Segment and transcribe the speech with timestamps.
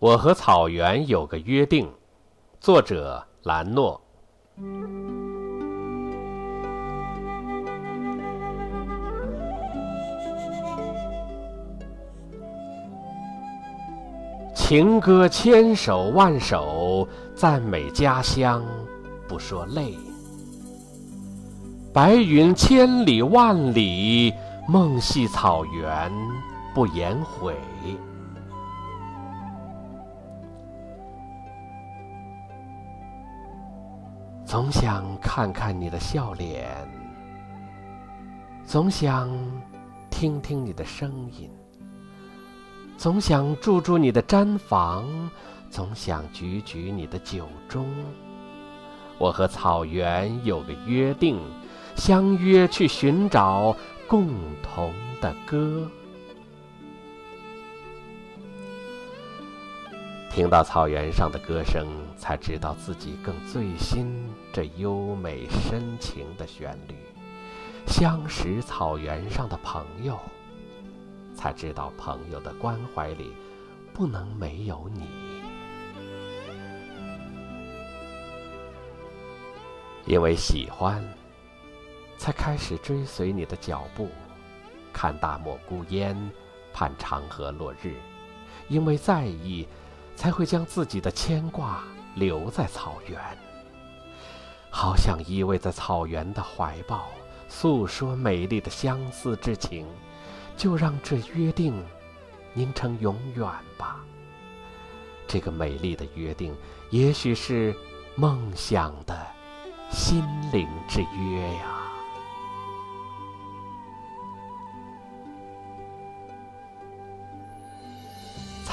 [0.00, 1.90] 我和草原有个约定，
[2.60, 4.00] 作者兰诺。
[14.54, 18.64] 情歌千首万首，赞美家乡，
[19.26, 19.98] 不说累。
[21.92, 24.32] 白云千里万里，
[24.68, 26.12] 梦系草原，
[26.72, 27.56] 不言悔。
[34.48, 36.66] 总想看看你的笑脸，
[38.64, 39.28] 总想
[40.08, 41.50] 听听你的声音，
[42.96, 45.04] 总想住住你的毡房，
[45.68, 47.84] 总想举举你的酒盅。
[49.18, 51.38] 我和草原有个约定，
[51.94, 54.28] 相约去寻找共
[54.62, 55.86] 同的歌。
[60.38, 61.84] 听到草原上的歌声，
[62.16, 66.94] 才知道自己更醉心这优美深情的旋律；
[67.88, 70.16] 相识草原上的朋友，
[71.34, 73.32] 才知道朋友的关怀里
[73.92, 75.08] 不能没有你。
[80.06, 81.04] 因为喜欢，
[82.16, 84.08] 才开始追随你的脚步，
[84.92, 86.16] 看大漠孤烟，
[86.72, 87.94] 盼长河落日；
[88.68, 89.66] 因为在意。
[90.18, 91.84] 才会将自己的牵挂
[92.16, 93.20] 留在草原，
[94.68, 97.06] 好想依偎在草原的怀抱，
[97.48, 99.86] 诉说美丽的相思之情。
[100.56, 101.80] 就让这约定
[102.52, 104.04] 凝成永远吧。
[105.28, 106.52] 这个美丽的约定，
[106.90, 107.72] 也许是
[108.16, 109.16] 梦想的
[109.88, 110.20] 心
[110.52, 111.77] 灵之约呀。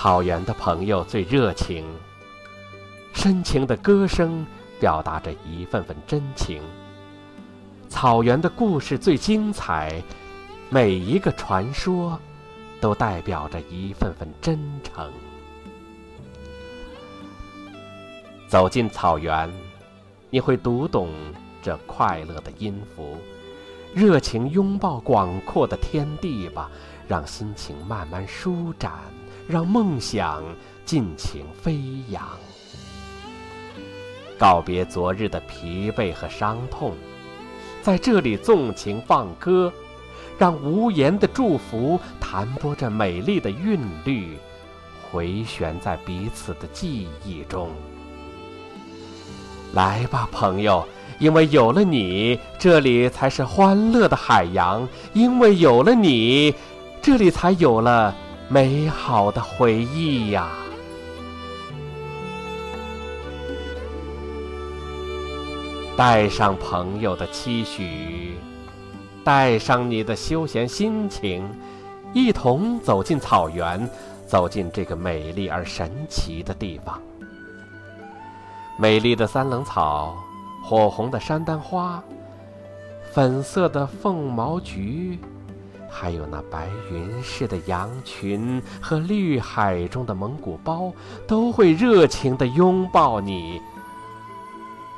[0.05, 1.83] 草原的朋友最热情，
[3.15, 4.45] 深情的歌声
[4.79, 6.61] 表达着一份份真情。
[7.89, 9.99] 草原的故事最精彩，
[10.69, 12.19] 每一个传说
[12.79, 15.11] 都代表着一份份真诚。
[18.47, 19.51] 走进草原，
[20.29, 21.09] 你会读懂
[21.63, 23.17] 这快乐的音符，
[23.91, 26.69] 热情拥抱广阔的天地吧，
[27.07, 28.93] 让心情慢慢舒展。
[29.47, 30.43] 让梦想
[30.85, 31.79] 尽情飞
[32.09, 32.23] 扬，
[34.39, 36.93] 告别昨日的疲惫和伤痛，
[37.81, 39.71] 在这里纵情放歌，
[40.37, 44.35] 让无言的祝福弹拨着美丽的韵律，
[45.11, 47.69] 回旋在彼此的记忆中。
[49.73, 50.87] 来吧，朋友，
[51.19, 56.55] 因为有了你，这里才是欢乐的海洋；因为有了你，
[57.01, 58.15] 这里才有了。
[58.47, 60.49] 美好的回忆呀，
[65.97, 68.37] 带上朋友的期许，
[69.23, 71.49] 带上你的休闲心情，
[72.13, 73.89] 一同走进草原，
[74.27, 77.01] 走进这个美丽而神奇的地方。
[78.77, 80.15] 美丽的三棱草，
[80.63, 82.03] 火红的山丹花，
[83.11, 85.17] 粉色的凤毛菊。
[85.97, 90.91] 还有那白云似的羊群和绿海中的蒙古包，
[91.25, 93.61] 都会热情地拥抱你。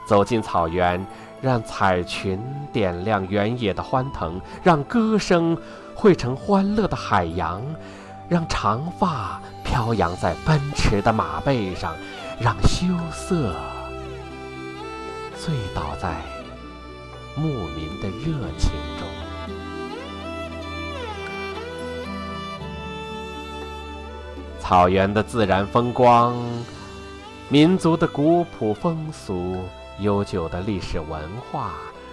[0.07, 1.05] 走进草原，
[1.39, 2.41] 让彩裙
[2.73, 5.55] 点亮原野的欢腾，让歌声
[5.93, 7.61] 汇成欢乐的海洋，
[8.27, 11.93] 让长发飘扬在奔驰的马背上，
[12.39, 13.53] 让羞涩
[15.37, 16.15] 醉倒在
[17.35, 18.71] 牧民的热情
[24.67, 26.35] 草原的自然风光，
[27.47, 29.63] 民族的古朴风俗，
[29.99, 31.71] 悠久的历史文化，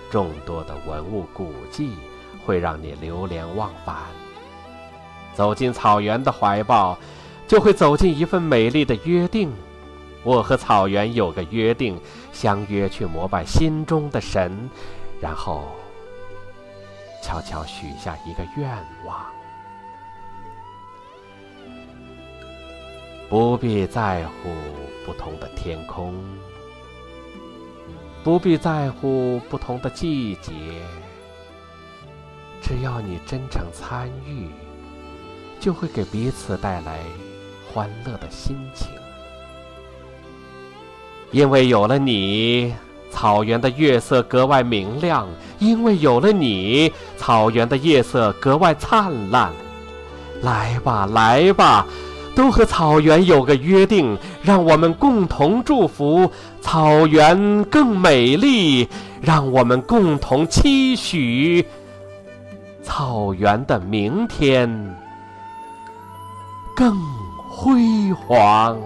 [0.09, 1.97] 众多的文物古迹，
[2.47, 3.97] 会让你流连忘返。
[5.35, 6.97] 走进草原的怀抱，
[7.49, 9.53] 就会走进一份美丽的约定。
[10.23, 12.01] 我和草原有个约定，
[12.33, 14.71] 相约去膜拜心中的神，
[15.21, 15.65] 然后
[17.21, 18.71] 悄悄许下一个愿
[19.05, 19.27] 望。
[23.35, 24.49] 不必在乎
[25.05, 26.15] 不同的天空，
[28.23, 30.53] 不必在乎不同的季节，
[32.63, 34.49] 只要你真诚参与，
[35.59, 37.01] 就会给彼此带来
[37.73, 38.87] 欢乐的心情。
[41.33, 42.73] 因为有了你，
[43.11, 45.27] 草原的月色格外明亮；
[45.59, 49.53] 因为有了你，草原的夜色格外灿烂。
[50.43, 51.85] 来吧，来吧。
[52.35, 58.89] 都和草原有个约定，让我们共同祝福草原更美丽，
[59.21, 61.65] 让我们共同期许
[62.83, 64.69] 草原的明天
[66.77, 66.93] 更
[67.49, 68.77] 辉煌。